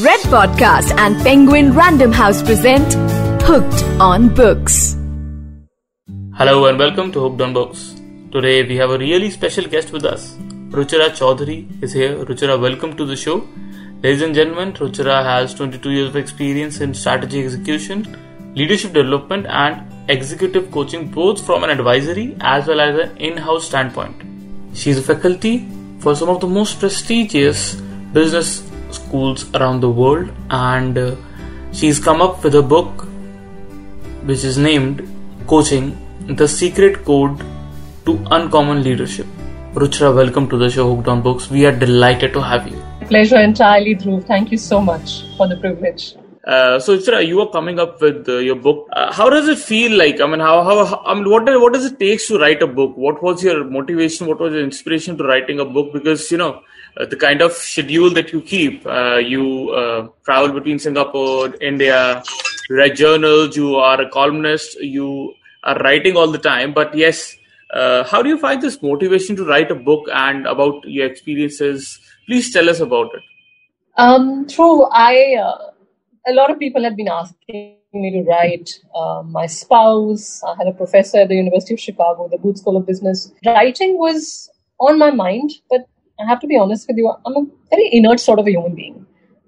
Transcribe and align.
Red 0.00 0.20
Podcast 0.20 0.90
and 0.96 1.14
Penguin 1.22 1.74
Random 1.74 2.12
House 2.12 2.42
present 2.42 2.94
Hooked 3.42 3.82
on 4.00 4.30
Books. 4.34 4.96
Hello 6.32 6.64
and 6.64 6.78
welcome 6.78 7.12
to 7.12 7.20
Hooked 7.20 7.42
on 7.42 7.52
Books. 7.52 8.00
Today 8.30 8.66
we 8.66 8.76
have 8.76 8.88
a 8.88 8.96
really 8.96 9.28
special 9.28 9.66
guest 9.66 9.92
with 9.92 10.06
us. 10.06 10.32
Ruchira 10.70 11.10
Chaudhary 11.10 11.82
is 11.82 11.92
here. 11.92 12.24
Ruchira, 12.24 12.58
welcome 12.58 12.96
to 12.96 13.04
the 13.04 13.14
show. 13.14 13.46
Ladies 14.02 14.22
and 14.22 14.34
gentlemen, 14.34 14.72
Ruchira 14.72 15.22
has 15.22 15.52
22 15.52 15.90
years 15.90 16.08
of 16.08 16.16
experience 16.16 16.80
in 16.80 16.94
strategy 16.94 17.44
execution, 17.44 18.16
leadership 18.54 18.94
development, 18.94 19.44
and 19.46 19.84
executive 20.08 20.70
coaching, 20.70 21.10
both 21.10 21.44
from 21.44 21.64
an 21.64 21.68
advisory 21.68 22.34
as 22.40 22.66
well 22.66 22.80
as 22.80 22.98
an 22.98 23.14
in 23.18 23.36
house 23.36 23.66
standpoint. 23.66 24.16
She 24.74 24.88
is 24.88 24.96
a 24.96 25.02
faculty 25.02 25.68
for 25.98 26.16
some 26.16 26.30
of 26.30 26.40
the 26.40 26.46
most 26.46 26.80
prestigious 26.80 27.74
business 28.14 28.71
schools 28.94 29.52
around 29.54 29.80
the 29.80 29.90
world, 29.90 30.30
and 30.50 30.96
uh, 30.98 31.16
she's 31.72 31.98
come 31.98 32.22
up 32.22 32.44
with 32.44 32.54
a 32.54 32.62
book 32.62 33.06
which 34.24 34.44
is 34.44 34.58
named 34.58 35.08
Coaching 35.46 35.96
The 36.26 36.46
Secret 36.46 37.04
Code 37.04 37.38
to 38.06 38.24
Uncommon 38.30 38.82
Leadership. 38.82 39.26
Ruchira, 39.74 40.14
welcome 40.14 40.48
to 40.48 40.56
the 40.56 40.70
show 40.70 40.94
Hooked 40.94 41.08
on 41.08 41.22
Books. 41.22 41.50
We 41.50 41.66
are 41.66 41.76
delighted 41.76 42.32
to 42.34 42.42
have 42.42 42.68
you. 42.68 42.80
Pleasure 43.08 43.40
entirely, 43.40 43.94
Dhruv. 43.96 44.26
Thank 44.26 44.52
you 44.52 44.58
so 44.58 44.80
much 44.80 45.24
for 45.36 45.48
the 45.48 45.56
privilege. 45.56 46.14
Uh, 46.46 46.78
so, 46.78 46.98
Ruchira, 46.98 47.26
you 47.26 47.40
are 47.40 47.50
coming 47.50 47.78
up 47.78 48.00
with 48.00 48.28
uh, 48.28 48.38
your 48.38 48.56
book. 48.56 48.88
Uh, 48.92 49.12
how 49.12 49.30
does 49.30 49.48
it 49.48 49.58
feel 49.58 49.96
like? 49.96 50.20
I 50.20 50.26
mean, 50.26 50.40
how, 50.40 50.62
how, 50.62 50.84
how 50.84 51.02
I 51.06 51.14
mean, 51.14 51.30
what, 51.30 51.44
what 51.44 51.72
does 51.72 51.84
it 51.86 51.98
take 51.98 52.26
to 52.26 52.38
write 52.38 52.62
a 52.62 52.66
book? 52.66 52.96
What 52.96 53.22
was 53.22 53.42
your 53.44 53.64
motivation? 53.64 54.26
What 54.26 54.40
was 54.40 54.52
your 54.52 54.62
inspiration 54.62 55.16
to 55.18 55.24
writing 55.24 55.60
a 55.60 55.64
book? 55.64 55.92
Because, 55.92 56.30
you 56.30 56.38
know, 56.38 56.62
uh, 56.96 57.06
the 57.06 57.16
kind 57.16 57.42
of 57.42 57.52
schedule 57.52 58.10
that 58.10 58.32
you 58.32 58.40
keep, 58.40 58.86
uh, 58.86 59.16
you 59.16 59.70
uh, 59.70 60.08
travel 60.24 60.52
between 60.52 60.78
Singapore, 60.78 61.54
India, 61.60 62.22
write 62.70 62.96
journals, 62.96 63.56
you 63.56 63.76
are 63.76 64.00
a 64.00 64.08
columnist, 64.08 64.80
you 64.80 65.34
are 65.64 65.78
writing 65.78 66.16
all 66.16 66.30
the 66.30 66.38
time. 66.38 66.72
But 66.72 66.94
yes, 66.94 67.36
uh, 67.72 68.04
how 68.04 68.22
do 68.22 68.28
you 68.28 68.38
find 68.38 68.60
this 68.60 68.82
motivation 68.82 69.36
to 69.36 69.44
write 69.44 69.70
a 69.70 69.74
book 69.74 70.06
and 70.12 70.46
about 70.46 70.84
your 70.84 71.06
experiences? 71.06 71.98
Please 72.26 72.52
tell 72.52 72.68
us 72.68 72.80
about 72.80 73.10
it. 73.14 73.22
Um, 73.96 74.46
Dhruv. 74.46 74.88
I 74.92 75.36
uh, 75.36 75.70
a 76.26 76.32
lot 76.32 76.50
of 76.50 76.58
people 76.58 76.82
have 76.84 76.96
been 76.96 77.08
asking 77.08 77.76
me 77.92 78.10
to 78.10 78.22
write. 78.28 78.70
Uh, 78.94 79.22
my 79.22 79.46
spouse, 79.46 80.42
I 80.42 80.54
had 80.56 80.66
a 80.66 80.72
professor 80.72 81.18
at 81.18 81.28
the 81.28 81.36
University 81.36 81.74
of 81.74 81.80
Chicago, 81.80 82.28
the 82.28 82.38
Booth 82.38 82.58
School 82.58 82.76
of 82.76 82.86
Business. 82.86 83.32
Writing 83.44 83.98
was 83.98 84.50
on 84.78 84.98
my 84.98 85.10
mind, 85.10 85.52
but 85.70 85.86
I 86.20 86.26
have 86.26 86.40
to 86.40 86.46
be 86.46 86.56
honest 86.56 86.86
with 86.88 86.96
you. 86.96 87.12
I'm 87.26 87.36
a 87.36 87.46
very 87.70 87.88
inert 87.92 88.20
sort 88.20 88.38
of 88.38 88.46
a 88.46 88.50
human 88.50 88.74
being. 88.74 89.06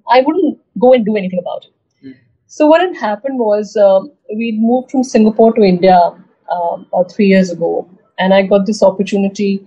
I 0.08 0.20
wouldn't 0.20 0.58
go 0.78 0.92
and 0.92 1.04
do 1.04 1.16
anything 1.16 1.38
about 1.38 1.64
it. 1.64 2.06
Mm. 2.06 2.14
So 2.46 2.66
what 2.66 2.80
had 2.80 2.96
happened 2.96 3.38
was 3.38 3.76
uh, 3.76 4.00
we 4.34 4.58
moved 4.60 4.90
from 4.90 5.04
Singapore 5.04 5.52
to 5.54 5.62
India 5.62 5.96
uh, 5.96 6.76
about 6.92 7.12
three 7.12 7.26
years 7.26 7.50
ago, 7.50 7.88
and 8.18 8.34
I 8.34 8.42
got 8.42 8.66
this 8.66 8.82
opportunity 8.82 9.66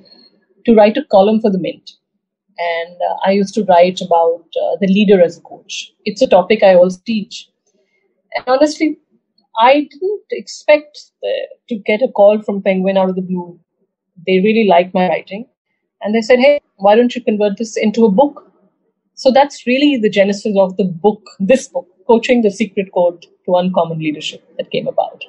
to 0.66 0.76
write 0.76 0.98
a 0.98 1.06
column 1.06 1.40
for 1.42 1.50
the 1.50 1.60
Mint 1.60 1.92
and 2.58 2.96
uh, 3.10 3.16
I 3.26 3.32
used 3.32 3.54
to 3.56 3.64
write 3.66 4.02
about 4.02 4.46
uh, 4.62 4.78
the 4.80 4.88
leader 4.88 5.22
as 5.22 5.38
a 5.38 5.42
coach. 5.42 5.94
It's 6.06 6.22
a 6.22 6.28
topic 6.28 6.64
I 6.64 6.76
also 6.76 7.00
teach. 7.06 7.50
And 8.36 8.46
honestly, 8.48 8.98
I 9.60 9.88
didn't 9.92 10.24
expect 10.32 10.98
the, 11.22 11.34
to 11.70 11.76
get 11.76 12.02
a 12.02 12.08
call 12.08 12.42
from 12.42 12.62
Penguin 12.62 12.98
out 12.98 13.10
of 13.10 13.16
the 13.16 13.22
blue. 13.22 13.60
They 14.26 14.40
really 14.40 14.68
liked 14.68 14.94
my 14.94 15.08
writing. 15.08 15.48
And 16.02 16.14
they 16.14 16.22
said, 16.22 16.40
hey, 16.40 16.60
why 16.78 16.96
don't 16.96 17.16
you 17.16 17.22
convert 17.22 17.58
this 17.58 17.76
into 17.78 18.06
a 18.06 18.12
book? 18.12 18.52
So 19.16 19.32
that's 19.32 19.66
really 19.66 19.98
the 19.98 20.10
genesis 20.10 20.56
of 20.58 20.78
the 20.78 20.84
book, 20.86 21.28
this 21.40 21.68
book, 21.68 21.88
Coaching 22.08 22.42
the 22.42 22.52
Secret 22.52 22.92
Code 22.94 23.26
to 23.46 23.56
Uncommon 23.56 24.00
Leadership, 24.00 24.48
that 24.58 24.70
came 24.72 24.88
about. 24.88 25.24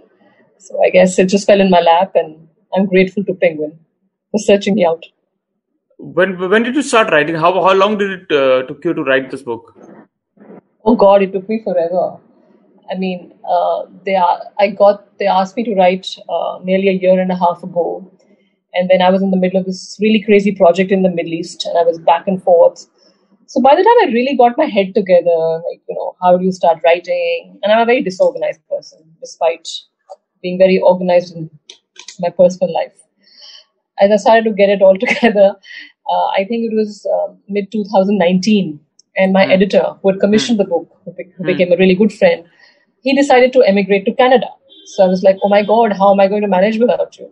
So 0.58 0.83
I 0.84 0.91
guess 0.91 1.19
it 1.19 1.27
just 1.27 1.46
fell 1.46 1.61
in 1.61 1.70
my 1.70 1.80
lap, 1.80 2.12
and 2.14 2.48
I'm 2.77 2.86
grateful 2.86 3.24
to 3.24 3.34
Penguin 3.34 3.79
for 4.30 4.39
searching 4.39 4.74
me 4.74 4.84
out 4.84 5.05
when 5.98 6.39
when 6.51 6.62
did 6.62 6.77
you 6.77 6.83
start 6.83 7.11
writing? 7.11 7.35
How 7.35 7.52
how 7.52 7.74
long 7.74 7.98
did 7.98 8.11
it 8.11 8.33
uh, 8.33 8.62
took 8.67 8.85
you 8.85 8.95
to 8.95 9.02
write 9.02 9.30
this 9.30 9.42
book? 9.42 9.77
Oh 10.85 10.95
God, 10.95 11.23
it 11.23 11.33
took 11.33 11.48
me 11.48 11.61
forever. 11.62 12.18
I 12.90 12.96
mean, 12.96 13.35
uh, 13.46 13.83
they 14.05 14.14
are, 14.14 14.40
I 14.58 14.68
got 14.68 15.18
they 15.18 15.27
asked 15.27 15.56
me 15.56 15.64
to 15.64 15.74
write 15.74 16.17
uh, 16.29 16.61
nearly 16.62 16.89
a 16.89 16.92
year 16.92 17.20
and 17.20 17.30
a 17.30 17.36
half 17.36 17.62
ago, 17.62 18.11
and 18.74 18.90
then 18.90 19.02
I 19.02 19.11
was 19.11 19.23
in 19.23 19.30
the 19.30 19.36
middle 19.36 19.61
of 19.61 19.67
this 19.67 19.98
really 20.01 20.23
crazy 20.23 20.52
project 20.52 20.92
in 20.92 21.02
the 21.02 21.11
Middle 21.11 21.33
East, 21.33 21.67
and 21.67 21.79
I 21.79 21.83
was 21.83 21.98
back 21.98 22.27
and 22.27 22.42
forth. 22.42 22.86
So 23.46 23.62
by 23.62 23.74
the 23.74 23.83
time 23.83 24.08
I 24.08 24.12
really 24.12 24.36
got 24.36 24.58
my 24.58 24.67
head 24.67 24.95
together, 24.95 25.39
like 25.70 25.80
you 25.89 25.95
know, 25.95 26.17
how 26.23 26.36
do 26.36 26.45
you 26.45 26.52
start 26.52 26.80
writing? 26.84 27.58
And 27.62 27.73
I'm 27.73 27.80
a 27.80 27.86
very 27.86 28.02
disorganized 28.02 28.61
person, 28.68 28.98
despite 29.20 29.68
being 30.42 30.58
very 30.58 30.79
organized 30.79 31.34
in 31.34 31.51
my 32.20 32.30
personal 32.30 32.73
life. 32.73 32.92
As 34.01 34.11
I 34.11 34.14
decided 34.14 34.45
to 34.45 34.52
get 34.52 34.68
it 34.68 34.83
all 34.83 34.96
together. 35.06 35.55
Uh, 36.11 36.27
I 36.29 36.45
think 36.48 36.70
it 36.70 36.74
was 36.74 37.06
uh, 37.06 37.35
mid 37.48 37.70
2019, 37.70 38.80
and 39.17 39.33
my 39.33 39.45
mm. 39.45 39.50
editor, 39.50 39.95
who 40.02 40.11
had 40.11 40.20
commissioned 40.20 40.58
mm. 40.58 40.62
the 40.62 40.68
book, 40.68 40.89
who, 41.05 41.12
who 41.36 41.42
mm. 41.42 41.46
became 41.46 41.73
a 41.73 41.77
really 41.77 41.95
good 41.95 42.12
friend, 42.12 42.45
he 43.02 43.14
decided 43.14 43.52
to 43.52 43.62
emigrate 43.62 44.06
to 44.06 44.14
Canada. 44.14 44.46
So 44.86 45.05
I 45.05 45.06
was 45.06 45.23
like, 45.23 45.36
oh 45.42 45.50
my 45.50 45.62
God, 45.62 45.92
how 45.92 46.12
am 46.12 46.20
I 46.20 46.29
going 46.29 46.40
to 46.42 46.48
manage 46.48 46.79
without 46.79 47.18
you? 47.18 47.30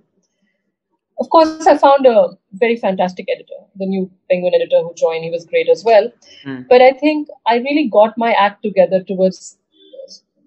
Of 1.18 1.30
course, 1.30 1.66
I 1.66 1.78
found 1.78 2.06
a 2.06 2.28
very 2.52 2.76
fantastic 2.76 3.26
editor, 3.34 3.60
the 3.76 3.86
new 3.86 4.10
Penguin 4.30 4.52
editor 4.54 4.80
who 4.82 4.92
joined. 4.94 5.24
He 5.24 5.30
was 5.30 5.46
great 5.46 5.68
as 5.68 5.82
well. 5.82 6.12
Mm. 6.44 6.66
But 6.68 6.82
I 6.82 6.92
think 6.92 7.28
I 7.46 7.56
really 7.56 7.88
got 7.88 8.18
my 8.18 8.32
act 8.32 8.62
together 8.62 9.02
towards 9.02 9.56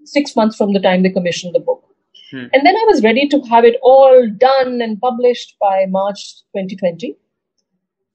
six 0.06 0.36
months 0.36 0.56
from 0.56 0.74
the 0.74 0.80
time 0.80 1.04
they 1.04 1.10
commissioned 1.10 1.56
the 1.56 1.60
book. 1.60 1.84
Hmm. 2.32 2.46
And 2.54 2.66
then 2.66 2.76
I 2.76 2.86
was 2.88 3.04
ready 3.04 3.28
to 3.28 3.42
have 3.50 3.66
it 3.66 3.78
all 3.82 4.30
done 4.38 4.82
and 4.82 5.00
published 5.00 5.56
by 5.60 5.86
March 5.88 6.42
2020. 6.56 7.16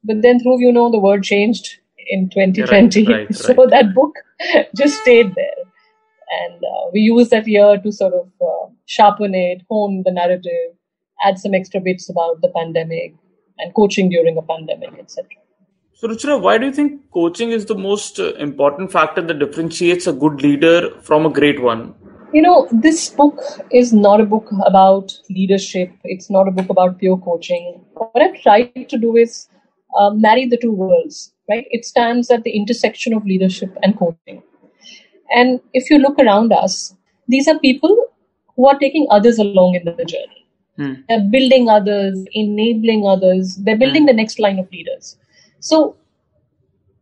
But 0.05 0.23
then, 0.23 0.39
through 0.41 0.61
you 0.61 0.71
know, 0.73 0.91
the 0.91 1.01
world 1.01 1.25
changed 1.25 1.79
in 2.09 2.29
2020. 2.31 3.07
Right, 3.07 3.27
right, 3.27 3.35
so 3.35 3.55
right. 3.55 3.71
that 3.71 3.95
book 3.95 4.15
just 4.77 5.01
stayed 5.01 5.35
there. 5.35 5.65
And 6.45 6.65
uh, 6.65 6.91
we 6.93 7.01
used 7.01 7.31
that 7.31 7.47
year 7.47 7.79
to 7.83 7.93
sort 7.93 8.15
of 8.15 8.29
uh, 8.41 8.71
sharpen 8.87 9.35
it, 9.35 9.63
hone 9.69 10.03
the 10.05 10.13
narrative, 10.13 10.75
add 11.23 11.39
some 11.39 11.55
extra 11.55 11.81
bits 11.81 12.09
about 12.09 12.41
the 12.41 12.49
pandemic 12.49 13.15
and 13.59 13.75
coaching 13.75 14.09
during 14.09 14.37
a 14.37 14.43
pandemic, 14.43 14.99
etc. 14.99 15.29
So, 15.95 16.09
Ruchira, 16.09 16.41
why 16.41 16.59
do 16.59 16.67
you 16.67 16.73
think 16.73 17.11
coaching 17.13 17.51
is 17.51 17.67
the 17.67 17.75
most 17.77 18.19
uh, 18.19 18.35
important 18.35 18.91
factor 18.91 19.23
that 19.23 19.39
differentiates 19.39 20.07
a 20.07 20.13
good 20.13 20.43
leader 20.43 20.91
from 21.03 21.25
a 21.25 21.31
great 21.31 21.63
one? 21.63 21.95
You 22.33 22.43
know, 22.43 22.69
this 22.73 23.11
book 23.11 23.41
is 23.71 23.93
not 23.93 24.21
a 24.21 24.25
book 24.25 24.51
about 24.67 25.13
leadership. 25.31 25.93
It's 26.03 26.29
not 26.29 26.49
a 26.49 26.51
book 26.51 26.69
about 26.69 26.99
pure 26.99 27.17
coaching. 27.19 27.85
What 27.95 28.21
I've 28.21 28.43
tried 28.43 28.89
to 28.89 28.99
do 28.99 29.17
is 29.17 29.49
uh, 29.97 30.11
marry 30.11 30.47
the 30.47 30.57
two 30.57 30.73
worlds, 30.73 31.33
right? 31.49 31.65
It 31.71 31.85
stands 31.85 32.31
at 32.31 32.43
the 32.43 32.51
intersection 32.51 33.15
of 33.15 33.25
leadership 33.25 33.77
and 33.85 33.97
coaching. 33.97 34.43
And 35.31 35.61
if 35.73 35.91
you 35.91 35.99
look 35.99 36.19
around 36.19 36.53
us, 36.53 36.97
these 37.29 37.47
are 37.47 37.59
people 37.61 38.09
who 38.57 38.69
are 38.69 38.79
taking 38.79 39.07
others 39.11 39.39
along 39.39 39.77
in 39.77 39.85
the 39.85 40.05
journey. 40.05 40.44
Hmm. 40.77 40.95
They're 41.09 41.29
building 41.31 41.69
others, 41.69 42.25
enabling 42.33 43.07
others. 43.07 43.57
They're 43.57 43.79
building 43.79 44.03
hmm. 44.03 44.07
the 44.07 44.13
next 44.13 44.39
line 44.39 44.59
of 44.59 44.71
leaders. 44.73 45.17
So, 45.61 45.97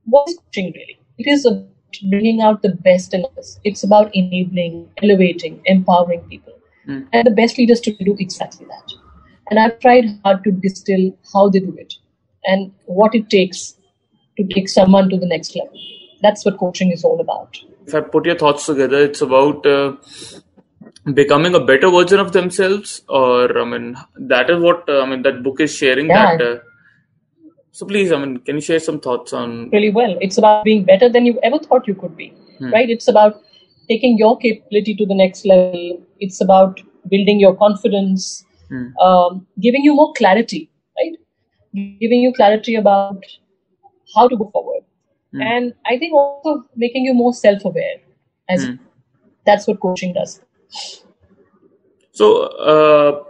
what 0.04 0.28
is 0.28 0.36
coaching 0.36 0.72
really? 0.74 0.98
It 1.18 1.26
is 1.26 1.46
about 1.46 1.68
bringing 2.10 2.40
out 2.40 2.62
the 2.62 2.70
best 2.70 3.14
in 3.14 3.24
us. 3.38 3.58
It's 3.64 3.82
about 3.82 4.14
enabling, 4.14 4.88
elevating, 5.02 5.62
empowering 5.66 6.20
people. 6.28 6.54
Mm. 6.86 7.06
And 7.12 7.26
the 7.26 7.30
best 7.30 7.58
leaders 7.58 7.80
to 7.82 7.92
do 7.92 8.16
exactly 8.18 8.66
that. 8.66 8.92
And 9.50 9.58
I've 9.58 9.78
tried 9.80 10.18
hard 10.24 10.42
to 10.44 10.50
distill 10.50 11.16
how 11.32 11.48
they 11.48 11.60
do 11.60 11.76
it 11.78 11.94
and 12.44 12.72
what 12.86 13.14
it 13.14 13.30
takes 13.30 13.76
to 14.36 14.46
take 14.48 14.68
someone 14.68 15.08
to 15.10 15.18
the 15.18 15.26
next 15.26 15.54
level. 15.54 15.78
That's 16.22 16.44
what 16.44 16.58
coaching 16.58 16.90
is 16.90 17.04
all 17.04 17.20
about. 17.20 17.58
If 17.86 17.94
I 17.94 18.00
put 18.00 18.26
your 18.26 18.36
thoughts 18.36 18.66
together, 18.66 18.98
it's 18.98 19.20
about 19.20 19.66
uh, 19.66 19.96
becoming 21.14 21.54
a 21.54 21.60
better 21.60 21.90
version 21.90 22.20
of 22.20 22.32
themselves, 22.32 23.02
or 23.08 23.58
I 23.58 23.64
mean, 23.64 23.96
that 24.16 24.50
is 24.50 24.60
what 24.60 24.88
uh, 24.88 25.02
I 25.02 25.06
mean. 25.06 25.22
That 25.22 25.42
book 25.42 25.60
is 25.60 25.74
sharing 25.74 26.06
yeah. 26.06 26.36
that. 26.36 26.46
Uh, 26.46 26.58
so 27.72 27.86
please, 27.86 28.12
I 28.12 28.18
mean, 28.18 28.38
can 28.38 28.56
you 28.56 28.60
share 28.60 28.78
some 28.78 29.00
thoughts 29.00 29.32
on? 29.32 29.70
Really 29.70 29.90
well. 29.90 30.16
It's 30.20 30.38
about 30.38 30.64
being 30.64 30.84
better 30.84 31.08
than 31.08 31.26
you 31.26 31.40
ever 31.42 31.58
thought 31.58 31.88
you 31.88 31.94
could 31.94 32.16
be, 32.16 32.28
hmm. 32.58 32.72
right? 32.72 32.88
It's 32.88 33.08
about 33.08 33.40
taking 33.88 34.16
your 34.18 34.38
capability 34.38 34.94
to 34.96 35.06
the 35.06 35.14
next 35.14 35.44
level. 35.44 36.00
It's 36.20 36.40
about 36.40 36.80
building 37.08 37.40
your 37.40 37.56
confidence, 37.56 38.44
hmm. 38.68 38.96
um, 38.98 39.46
giving 39.60 39.82
you 39.82 39.94
more 39.94 40.12
clarity, 40.12 40.70
right? 40.98 41.18
Giving 41.74 42.20
you 42.20 42.32
clarity 42.32 42.76
about 42.76 43.24
how 44.14 44.28
to 44.28 44.36
go 44.36 44.50
forward, 44.52 44.84
hmm. 45.32 45.40
and 45.40 45.72
I 45.86 45.98
think 45.98 46.14
also 46.14 46.64
making 46.76 47.04
you 47.04 47.14
more 47.14 47.32
self-aware. 47.32 47.96
As 48.48 48.66
hmm. 48.66 48.74
that's 49.46 49.66
what 49.66 49.80
coaching 49.80 50.12
does. 50.12 50.40
So. 52.12 52.46
Uh, 52.72 53.24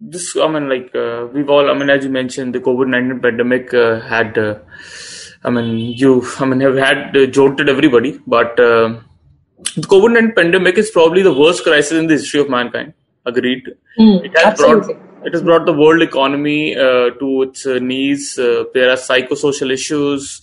this 0.00 0.36
i 0.36 0.46
mean 0.46 0.68
like 0.68 0.94
uh, 0.94 1.26
we've 1.32 1.48
all 1.50 1.68
i 1.68 1.74
mean 1.74 1.90
as 1.90 2.04
you 2.04 2.10
mentioned 2.16 2.54
the 2.54 2.60
covid-19 2.60 3.20
pandemic 3.20 3.74
uh, 3.74 3.98
had 3.98 4.38
uh, 4.38 4.54
I 5.44 5.50
mean, 5.50 5.76
you, 5.96 6.26
I 6.40 6.46
mean, 6.46 6.60
have 6.60 6.76
had 6.76 7.16
uh, 7.16 7.26
jolted 7.26 7.68
everybody, 7.68 8.20
but 8.26 8.58
uh, 8.58 9.00
the 9.76 9.86
COVID 9.92 10.12
19 10.12 10.34
pandemic 10.34 10.78
is 10.78 10.90
probably 10.90 11.22
the 11.22 11.32
worst 11.32 11.62
crisis 11.62 11.92
in 11.92 12.06
the 12.06 12.14
history 12.14 12.40
of 12.40 12.50
mankind. 12.50 12.94
Agreed. 13.24 13.64
Mm, 13.98 14.24
it 14.24 14.36
has 14.36 14.46
absolutely. 14.46 14.94
brought 14.94 15.26
it 15.26 15.32
has 15.32 15.42
brought 15.42 15.66
the 15.66 15.72
world 15.72 16.02
economy 16.02 16.76
uh, 16.76 17.10
to 17.20 17.42
its 17.42 17.66
knees. 17.66 18.38
Uh, 18.38 18.64
there 18.74 18.90
are 18.90 18.96
psychosocial 18.96 19.72
issues. 19.72 20.40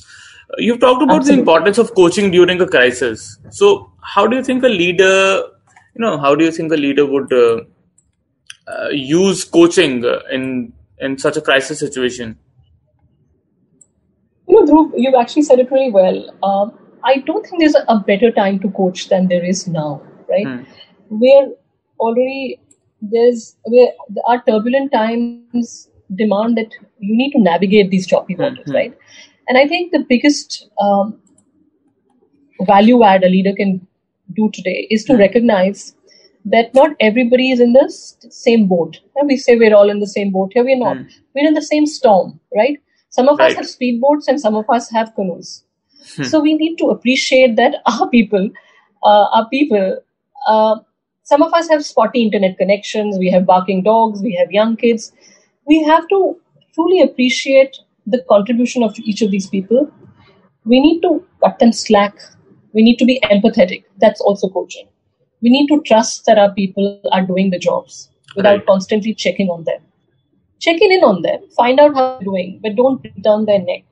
You've 0.58 0.80
talked 0.80 1.02
about 1.02 1.18
Absolutely. 1.18 1.36
the 1.36 1.40
importance 1.40 1.78
of 1.78 1.96
coaching 1.96 2.30
during 2.32 2.62
a 2.62 2.68
crisis. 2.68 3.38
So, 3.50 3.92
how 4.02 4.28
do 4.28 4.38
you 4.38 4.44
think 4.44 4.64
a 4.64 4.68
leader, 4.68 5.44
you 5.96 6.02
know, 6.02 6.18
how 6.20 6.36
do 6.36 6.44
you 6.46 6.52
think 6.52 6.72
a 6.72 6.76
leader 6.76 7.06
would 7.06 7.32
uh, 7.32 7.62
uh, 8.68 8.90
use 8.90 9.44
coaching 9.44 10.04
uh, 10.06 10.20
in 10.32 10.74
in 11.00 11.18
such 11.18 11.38
a 11.38 11.42
crisis 11.42 11.80
situation? 11.80 12.38
You 14.48 14.66
know, 14.66 14.72
Dhruv, 14.72 14.92
you've 14.96 15.16
actually 15.16 15.44
said 15.44 15.60
it 15.60 15.72
really 15.72 15.92
well. 15.92 16.30
Um, 16.44 16.78
I 17.04 17.18
don't 17.18 17.46
think 17.46 17.60
there's 17.60 17.76
a, 17.88 18.00
better 18.00 18.32
time 18.32 18.60
to 18.60 18.70
coach 18.72 19.10
than 19.10 19.28
there 19.28 19.44
is 19.44 19.68
now, 19.68 20.02
right? 20.30 20.48
Hmm. 20.48 20.64
We're 21.10 21.52
already 22.00 22.60
there's 23.02 23.56
we're, 23.68 23.92
our 24.28 24.42
turbulent 24.44 24.92
times 24.92 25.90
demand 26.16 26.58
that 26.58 26.72
you 27.00 27.16
need 27.16 27.32
to 27.32 27.40
navigate 27.40 27.90
these 27.92 28.08
choppy 28.08 28.36
waters, 28.36 28.68
Mhm. 28.68 28.74
right? 28.74 28.98
And 29.48 29.58
I 29.58 29.68
think 29.68 29.92
the 29.92 30.00
biggest 30.00 30.70
um, 30.82 31.20
value 32.62 33.04
add 33.04 33.24
a 33.24 33.30
leader 33.30 33.54
can 33.54 33.88
do 34.34 34.50
today 34.54 34.88
is 34.90 35.04
to 35.06 35.16
recognize 35.16 35.96
that 36.46 36.74
not 36.74 36.96
everybody 37.00 37.52
is 37.52 37.60
in 37.60 37.74
the 37.74 37.90
same 37.90 38.68
boat. 38.68 39.00
And 39.16 39.28
we 39.28 39.38
say 39.38 39.56
we're 39.56 39.76
all 39.76 39.90
in 39.90 40.00
the 40.00 40.08
same 40.08 40.32
boat. 40.32 40.52
Here 40.54 40.64
we're 40.64 40.78
not. 40.78 40.98
Mm. 40.98 41.12
We're 41.34 41.48
in 41.48 41.54
the 41.54 41.62
same 41.62 41.86
storm, 41.86 42.40
right? 42.56 42.80
Some 43.10 43.30
of 43.30 43.40
us 43.40 43.54
have 43.54 43.66
speedboats 43.66 44.28
and 44.28 44.40
some 44.40 44.56
of 44.56 44.70
us 44.70 44.90
have 44.92 45.16
canoes. 45.16 45.64
Hmm. 46.16 46.24
So 46.24 46.42
we 46.42 46.54
need 46.54 46.76
to 46.78 46.90
appreciate 46.90 47.56
that 47.56 47.76
our 47.86 48.10
people, 48.10 48.50
uh, 49.04 49.26
our 49.34 49.48
people, 49.50 50.00
uh, 50.48 50.80
some 51.24 51.42
of 51.42 51.54
us 51.54 51.70
have 51.70 51.84
spotty 51.86 52.24
internet 52.24 52.58
connections, 52.58 53.18
we 53.18 53.32
have 53.32 53.46
barking 53.46 53.84
dogs, 53.84 54.22
we 54.22 54.34
have 54.36 54.52
young 54.52 54.76
kids. 54.76 55.12
We 55.66 55.82
have 55.84 56.08
to 56.10 56.40
truly 56.74 57.02
appreciate 57.02 57.78
the 58.06 58.24
contribution 58.30 58.84
of 58.84 59.00
each 59.00 59.22
of 59.22 59.32
these 59.32 59.48
people. 59.48 59.90
We 60.66 60.80
need 60.80 61.02
to 61.02 61.26
cut 61.44 61.58
them 61.60 61.72
slack. 61.72 62.18
We 62.76 62.84
need 62.84 62.98
to 62.98 63.06
be 63.06 63.20
empathetic. 63.24 63.86
That's 63.98 64.22
also 64.22 64.50
coaching. 64.50 64.88
We 65.42 65.50
need 65.50 65.68
to 65.68 65.82
trust 65.82 66.26
that 66.28 66.38
our 66.38 66.52
people 66.54 67.02
are 67.12 67.26
doing 67.26 67.50
the 67.50 67.60
jobs 67.60 68.10
without 68.36 68.58
Right. 68.58 68.66
constantly 68.68 69.16
checking 69.26 69.50
on 69.50 69.64
them. 69.64 69.82
Checking 70.60 70.92
in 70.92 71.04
on 71.04 71.22
them, 71.24 71.42
find 71.58 71.80
out 71.80 71.96
how 71.96 72.06
they're 72.18 72.26
doing, 72.26 72.60
but 72.62 72.76
don't 72.76 73.02
turn 73.24 73.46
their 73.46 73.62
neck 73.72 73.84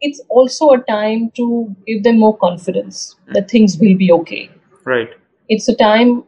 it's 0.00 0.20
also 0.28 0.70
a 0.70 0.78
time 0.84 1.30
to 1.36 1.74
give 1.86 2.02
them 2.02 2.18
more 2.18 2.36
confidence 2.36 3.16
that 3.34 3.50
things 3.50 3.76
will 3.78 3.96
be 3.96 4.10
okay. 4.12 4.50
Right. 4.84 5.10
It's 5.48 5.68
a 5.68 5.76
time 5.76 6.24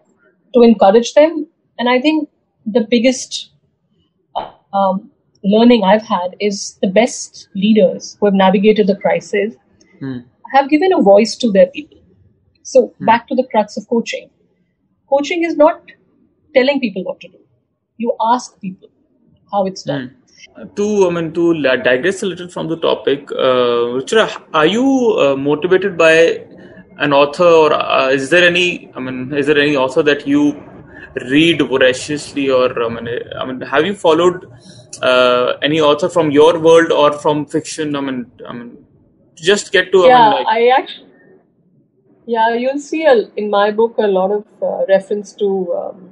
to 0.54 0.62
encourage 0.62 1.14
them. 1.14 1.46
And 1.78 1.88
I 1.88 2.00
think 2.00 2.28
the 2.66 2.86
biggest 2.90 3.50
um, 4.72 5.10
learning 5.42 5.84
I've 5.84 6.02
had 6.02 6.36
is 6.40 6.78
the 6.82 6.88
best 6.88 7.48
leaders 7.54 8.16
who 8.20 8.26
have 8.26 8.34
navigated 8.34 8.86
the 8.86 8.96
crisis 8.96 9.54
Hmm. 10.00 10.18
Have 10.52 10.68
given 10.68 10.92
a 10.92 11.02
voice 11.02 11.36
to 11.36 11.50
their 11.50 11.66
people. 11.66 11.98
So, 12.62 12.94
back 13.00 13.26
to 13.28 13.34
the 13.34 13.46
crux 13.50 13.76
of 13.76 13.88
coaching. 13.88 14.30
Coaching 15.08 15.44
is 15.44 15.56
not 15.56 15.82
telling 16.54 16.80
people 16.80 17.04
what 17.04 17.20
to 17.20 17.28
do, 17.28 17.38
you 17.96 18.16
ask 18.32 18.60
people 18.60 18.88
how 19.50 19.66
it's 19.66 19.82
done. 19.82 20.16
To 20.76 21.08
I 21.08 21.10
mean 21.10 21.32
to 21.34 21.62
digress 21.82 22.22
a 22.22 22.26
little 22.26 22.48
from 22.48 22.68
the 22.68 22.76
topic, 22.76 23.30
uh, 23.32 23.96
Ruchira, 23.96 24.42
are 24.52 24.66
you 24.66 25.16
uh, 25.18 25.36
motivated 25.36 25.96
by 25.96 26.44
an 26.98 27.12
author, 27.12 27.44
or 27.44 27.72
uh, 27.72 28.08
is 28.08 28.28
there 28.30 28.46
any? 28.46 28.92
I 28.94 29.00
mean, 29.00 29.32
is 29.32 29.46
there 29.46 29.58
any 29.58 29.76
author 29.76 30.02
that 30.02 30.26
you 30.26 30.62
read 31.30 31.62
voraciously, 31.66 32.50
or 32.50 32.82
I 32.82 32.88
mean, 32.88 33.08
I 33.38 33.44
mean, 33.46 33.60
have 33.62 33.86
you 33.86 33.94
followed 33.94 34.50
uh, 35.00 35.54
any 35.62 35.80
author 35.80 36.08
from 36.08 36.30
your 36.30 36.58
world 36.58 36.92
or 36.92 37.12
from 37.12 37.46
fiction? 37.46 37.96
I 37.96 38.00
mean, 38.00 38.30
I 38.46 38.52
mean, 38.52 38.84
just 39.36 39.72
get 39.72 39.92
to. 39.92 40.06
yeah, 40.06 40.18
I 40.18 40.22
mean, 40.22 40.32
like, 40.32 40.46
I 40.46 40.68
actually. 40.80 41.06
Yeah, 42.26 42.54
you'll 42.54 42.78
see 42.78 43.04
a, 43.04 43.28
in 43.36 43.50
my 43.50 43.70
book 43.70 43.94
a 43.98 44.06
lot 44.06 44.30
of 44.30 44.44
uh, 44.62 44.84
reference 44.88 45.32
to 45.34 45.74
um, 45.74 46.10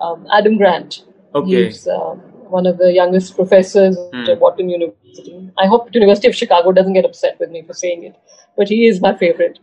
um, 0.00 0.26
Adam 0.32 0.56
Grant. 0.56 1.04
Okay. 1.34 1.66
He's 1.66 1.86
uh, 1.86 2.14
one 2.56 2.66
of 2.66 2.78
the 2.78 2.92
youngest 2.92 3.36
professors 3.36 3.96
Hmm. 4.12 4.30
at 4.30 4.40
Wharton 4.40 4.68
University. 4.70 5.50
I 5.58 5.66
hope 5.66 5.86
the 5.92 5.94
University 5.98 6.28
of 6.28 6.34
Chicago 6.34 6.72
doesn't 6.72 6.94
get 6.94 7.04
upset 7.04 7.38
with 7.38 7.50
me 7.50 7.62
for 7.62 7.74
saying 7.74 8.04
it, 8.04 8.16
but 8.56 8.68
he 8.68 8.86
is 8.86 9.00
my 9.00 9.14
favorite. 9.16 9.58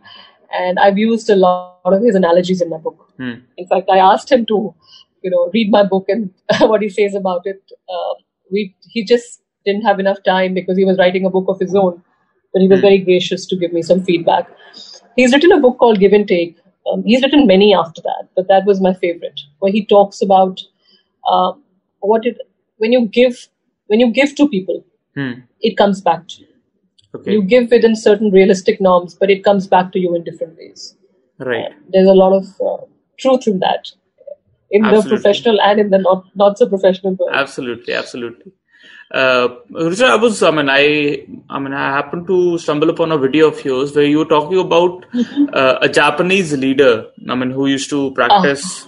And 0.56 0.78
I've 0.78 0.98
used 0.98 1.28
a 1.30 1.36
lot 1.36 1.58
of 1.58 2.02
his 2.02 2.14
analogies 2.14 2.60
in 2.62 2.68
my 2.70 2.78
book. 2.78 3.08
hmm, 3.16 3.32
In 3.58 3.66
fact, 3.66 3.66
I 3.72 3.72
asked 3.78 4.06
him 4.06 4.22
to, 4.30 4.74
you 5.22 5.30
know, 5.30 5.50
read 5.52 5.70
my 5.70 5.82
book 5.82 6.04
and 6.08 6.30
what 6.60 6.82
he 6.82 6.88
says 6.88 7.14
about 7.14 7.42
it. 7.46 7.60
Uh, 7.88 8.14
we 8.50 8.76
he 8.90 9.04
just 9.04 9.42
didn't 9.64 9.82
have 9.82 9.98
enough 9.98 10.22
time 10.22 10.54
because 10.54 10.76
he 10.76 10.84
was 10.84 10.98
writing 10.98 11.26
a 11.26 11.30
book 11.30 11.46
of 11.48 11.58
his 11.58 11.74
own, 11.74 12.02
but 12.54 12.62
he 12.62 12.68
was 12.68 12.80
Hmm. 12.80 12.86
very 12.88 12.98
gracious 13.10 13.46
to 13.52 13.56
give 13.64 13.72
me 13.78 13.82
some 13.82 14.02
feedback. 14.04 14.48
He's 15.16 15.32
written 15.34 15.52
a 15.52 15.60
book 15.60 15.78
called 15.78 16.00
Give 16.00 16.12
and 16.12 16.26
Take. 16.28 16.56
Um, 16.92 17.02
he's 17.04 17.22
written 17.22 17.46
many 17.46 17.74
after 17.74 18.00
that, 18.02 18.28
but 18.36 18.48
that 18.48 18.64
was 18.66 18.80
my 18.80 18.94
favorite, 18.94 19.40
where 19.60 19.72
he 19.72 19.84
talks 19.86 20.22
about 20.22 20.62
uh, 21.30 21.52
what 22.00 22.26
it 22.26 22.38
when 22.78 22.92
you 22.92 23.06
give 23.20 23.46
when 23.88 24.00
you 24.00 24.10
give 24.12 24.34
to 24.36 24.48
people, 24.48 24.84
hmm, 25.14 25.32
it 25.60 25.76
comes 25.76 26.00
back 26.00 26.26
to 26.28 26.40
you. 26.42 26.48
okay. 27.16 27.32
You 27.32 27.42
give 27.42 27.70
within 27.70 27.94
certain 27.96 28.30
realistic 28.30 28.80
norms, 28.80 29.14
but 29.14 29.30
it 29.30 29.44
comes 29.44 29.66
back 29.66 29.92
to 29.92 29.98
you 29.98 30.14
in 30.14 30.24
different 30.24 30.56
ways 30.58 30.96
right. 31.38 31.72
there's 31.92 32.08
a 32.08 32.12
lot 32.20 32.32
of 32.36 32.46
uh, 32.70 32.84
truth 33.18 33.46
in 33.46 33.58
that 33.60 33.90
in 34.70 34.82
the 34.82 35.02
professional 35.08 35.60
and 35.60 35.80
in 35.80 35.90
the 35.90 35.98
not 35.98 36.24
not 36.42 36.58
so 36.58 36.68
professional 36.68 37.14
world 37.14 37.32
Absolutely, 37.34 37.94
absolutely. 37.94 38.52
Uh, 39.10 39.48
Ruchira, 39.70 40.10
I 40.10 40.16
was, 40.16 40.42
I 40.42 40.50
mean, 40.50 40.68
I, 40.68 41.24
I 41.48 41.58
mean, 41.58 41.72
I 41.72 41.90
happened 41.92 42.26
to 42.26 42.58
stumble 42.58 42.90
upon 42.90 43.12
a 43.12 43.18
video 43.18 43.48
of 43.48 43.64
yours 43.64 43.94
where 43.94 44.04
you 44.04 44.18
were 44.18 44.24
talking 44.24 44.58
about 44.58 45.04
uh, 45.52 45.78
a 45.82 45.88
Japanese 45.88 46.52
leader. 46.54 47.06
I 47.28 47.34
mean, 47.34 47.50
who 47.50 47.66
used 47.66 47.90
to 47.90 48.10
practice. 48.12 48.86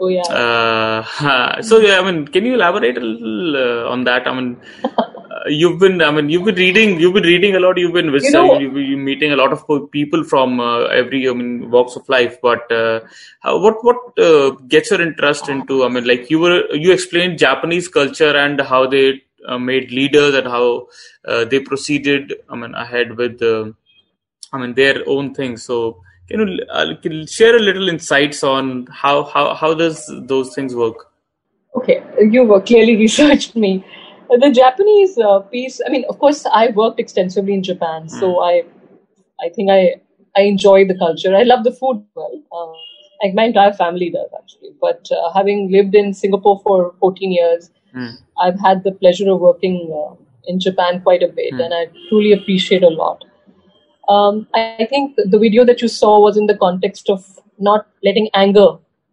oh 0.00 0.08
yeah 0.08 0.22
Uh, 0.22 1.62
so 1.62 1.78
yeah, 1.78 2.00
I 2.00 2.10
mean, 2.10 2.26
can 2.28 2.44
you 2.44 2.54
elaborate 2.54 2.96
a 2.98 3.00
little 3.00 3.56
uh, 3.56 3.90
on 3.92 4.04
that? 4.04 4.26
I 4.26 4.34
mean, 4.34 4.60
uh, 4.84 5.44
you've 5.46 5.78
been, 5.78 6.02
I 6.02 6.10
mean, 6.10 6.28
you've 6.28 6.44
been 6.44 6.56
reading, 6.56 7.00
you've 7.00 7.14
been 7.14 7.22
reading 7.22 7.54
a 7.56 7.60
lot. 7.60 7.78
You've 7.78 7.94
been 7.94 8.10
visiting, 8.12 8.32
know- 8.46 8.58
you've 8.58 8.74
been 8.74 9.04
meeting 9.04 9.32
a 9.32 9.36
lot 9.36 9.52
of 9.52 9.64
people 9.90 10.24
from 10.24 10.60
uh, 10.60 10.84
every, 10.86 11.28
I 11.28 11.32
mean, 11.32 11.70
walks 11.70 11.96
of 11.96 12.08
life. 12.08 12.38
But 12.42 12.70
uh, 12.70 13.00
how, 13.40 13.58
what 13.58 13.82
what 13.84 14.18
uh, 14.18 14.50
gets 14.76 14.90
your 14.90 15.00
interest 15.00 15.48
into? 15.48 15.84
I 15.84 15.88
mean, 15.88 16.04
like 16.04 16.30
you 16.30 16.40
were, 16.40 16.64
you 16.74 16.92
explained 16.92 17.38
Japanese 17.38 17.88
culture 17.88 18.36
and 18.36 18.60
how 18.60 18.86
they 18.86 19.22
made 19.58 19.90
leaders 19.90 20.34
and 20.34 20.46
how 20.46 20.88
uh, 21.26 21.44
they 21.44 21.60
proceeded. 21.60 22.34
I 22.48 22.56
mean, 22.56 22.74
ahead 22.74 23.16
with, 23.16 23.42
uh, 23.42 23.72
I 24.52 24.58
mean, 24.58 24.74
their 24.74 25.02
own 25.06 25.34
things. 25.34 25.64
So. 25.64 26.02
Can 26.28 26.40
you 26.40 26.64
uh, 26.70 26.94
can 27.02 27.26
share 27.26 27.56
a 27.56 27.58
little 27.58 27.88
insights 27.88 28.42
on 28.44 28.86
how, 28.86 29.24
how, 29.24 29.54
how 29.54 29.74
does 29.74 30.08
those 30.28 30.54
things 30.54 30.74
work? 30.74 31.12
okay 31.76 32.02
you 32.30 32.44
were 32.44 32.60
clearly 32.60 32.96
researched 33.06 33.56
me 33.66 33.72
Uh, 34.32 34.36
the 34.42 34.48
japanese 34.56 35.14
uh, 35.28 35.40
piece 35.52 35.74
i 35.86 35.88
mean 35.92 36.04
of 36.10 36.16
course 36.20 36.38
i 36.58 36.60
worked 36.76 37.00
extensively 37.02 37.54
in 37.56 37.62
japan 37.68 38.06
so 38.12 38.28
i 38.44 38.52
i 39.46 39.48
think 39.56 39.72
i 39.74 39.80
i 40.40 40.44
enjoy 40.52 40.76
the 40.90 40.96
culture 41.00 41.32
i 41.40 41.42
love 41.48 41.64
the 41.66 41.72
food 41.80 41.98
well 42.20 42.36
uh, 42.58 42.70
like 43.22 43.34
my 43.40 43.44
entire 43.50 43.74
family 43.80 44.08
does 44.14 44.30
actually 44.38 44.70
but 44.86 45.10
uh, 45.18 45.28
having 45.34 45.60
lived 45.74 45.98
in 46.02 46.14
singapore 46.20 46.56
for 46.68 46.78
14 47.02 47.34
years 47.38 47.68
Hmm. 47.94 48.10
I've 48.38 48.58
had 48.60 48.84
the 48.84 48.92
pleasure 48.92 49.30
of 49.30 49.40
working 49.40 49.76
uh, 49.94 50.14
in 50.46 50.58
Japan 50.60 51.00
quite 51.02 51.22
a 51.22 51.28
bit, 51.28 51.52
and 51.54 51.74
I 51.74 51.86
truly 52.08 52.32
appreciate 52.32 52.82
a 52.82 52.88
lot. 52.88 53.24
Um, 54.08 54.46
I, 54.54 54.76
I 54.80 54.86
think 54.86 55.16
the 55.16 55.38
video 55.38 55.64
that 55.64 55.80
you 55.82 55.88
saw 55.88 56.20
was 56.20 56.36
in 56.36 56.46
the 56.46 56.56
context 56.56 57.08
of 57.10 57.24
not 57.58 57.86
letting 58.02 58.28
anger 58.34 58.68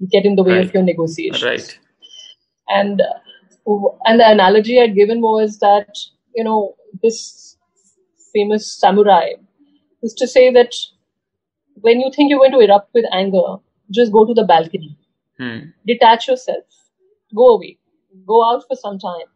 get 0.10 0.26
in 0.26 0.36
the 0.36 0.44
way 0.44 0.54
Right. 0.58 0.66
of 0.66 0.74
your 0.74 0.84
negotiations. 0.84 1.44
Right. 1.44 1.80
And 2.70 3.02
uh, 3.02 3.90
and 4.06 4.20
the 4.20 4.30
analogy 4.30 4.80
I'd 4.82 4.96
given 4.96 5.22
was 5.22 5.60
that 5.60 5.90
you 6.36 6.44
know 6.44 6.76
this 7.04 7.58
famous 8.34 8.72
samurai 8.72 9.34
is 10.04 10.14
to 10.16 10.28
say 10.28 10.52
that 10.54 10.74
when 11.82 12.00
you 12.00 12.12
think 12.16 12.30
you're 12.30 12.40
going 12.40 12.52
to 12.52 12.60
erupt 12.60 12.94
with 12.94 13.06
anger, 13.12 13.58
just 13.92 14.12
go 14.12 14.26
to 14.26 14.34
the 14.34 14.44
balcony 14.46 14.96
Hmm. 15.38 15.60
detach 15.88 16.28
yourself, 16.28 16.64
go 17.34 17.48
away, 17.56 17.78
go 18.26 18.44
out 18.50 18.64
for 18.68 18.76
some 18.76 19.00
time, 19.00 19.28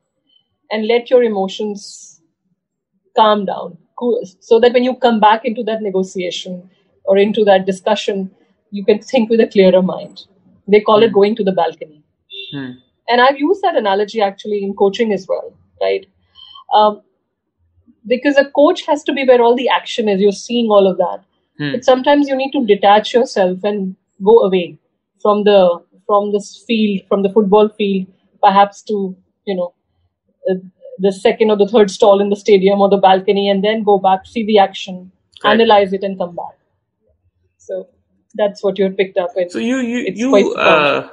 and 0.71 0.87
let 0.87 1.09
your 1.09 1.23
emotions 1.23 2.21
calm 3.15 3.45
down, 3.45 3.77
cool, 3.97 4.21
so 4.39 4.59
that 4.59 4.73
when 4.73 4.83
you 4.83 4.95
come 4.95 5.19
back 5.19 5.45
into 5.45 5.63
that 5.63 5.81
negotiation 5.81 6.69
or 7.05 7.17
into 7.17 7.43
that 7.45 7.65
discussion, 7.65 8.31
you 8.71 8.83
can 8.83 8.99
think 8.99 9.29
with 9.29 9.39
a 9.39 9.47
clearer 9.47 9.81
mind. 9.81 10.25
They 10.67 10.79
call 10.79 11.03
it 11.03 11.13
going 11.13 11.35
to 11.35 11.43
the 11.43 11.51
balcony. 11.51 12.03
Hmm. 12.51 12.71
And 13.09 13.21
I've 13.21 13.37
used 13.37 13.61
that 13.61 13.75
analogy 13.75 14.21
actually 14.21 14.63
in 14.63 14.73
coaching 14.73 15.11
as 15.11 15.27
well, 15.27 15.53
right? 15.81 16.05
Um, 16.73 17.01
because 18.07 18.37
a 18.37 18.49
coach 18.51 18.85
has 18.85 19.03
to 19.03 19.13
be 19.13 19.25
where 19.25 19.41
all 19.41 19.55
the 19.55 19.69
action 19.69 20.09
is. 20.09 20.21
You're 20.21 20.31
seeing 20.31 20.69
all 20.69 20.87
of 20.87 20.97
that. 20.97 21.23
Hmm. 21.59 21.71
But 21.73 21.85
sometimes 21.85 22.27
you 22.27 22.35
need 22.35 22.51
to 22.51 22.65
detach 22.65 23.13
yourself 23.13 23.63
and 23.63 23.95
go 24.23 24.39
away 24.39 24.79
from 25.21 25.43
the 25.43 25.83
from 26.07 26.31
this 26.31 26.63
field, 26.67 27.07
from 27.07 27.23
the 27.23 27.29
football 27.29 27.69
field, 27.69 28.07
perhaps 28.43 28.81
to 28.83 29.15
you 29.45 29.55
know 29.55 29.73
uh, 30.49 30.55
the 30.99 31.11
second 31.11 31.49
or 31.49 31.57
the 31.57 31.67
third 31.67 31.89
stall 31.89 32.21
in 32.21 32.29
the 32.29 32.35
stadium 32.35 32.81
or 32.81 32.89
the 32.89 32.97
balcony, 32.97 33.49
and 33.49 33.63
then 33.63 33.83
go 33.83 33.97
back, 33.97 34.25
see 34.25 34.45
the 34.45 34.59
action, 34.59 35.11
Correct. 35.41 35.53
analyze 35.53 35.93
it, 35.93 36.03
and 36.03 36.17
come 36.17 36.35
back. 36.35 36.55
So 37.57 37.87
that's 38.35 38.63
what 38.63 38.77
you 38.77 38.85
had 38.85 38.97
picked 38.97 39.17
up. 39.17 39.35
And 39.35 39.51
So 39.51 39.59
you 39.59 39.77
you 39.77 40.05
you 40.15 40.55
uh, 40.55 41.09